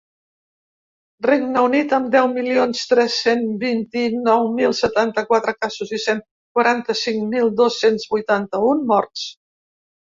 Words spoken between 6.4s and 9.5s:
quaranta-cinc mil dos-cents vuitanta-un morts.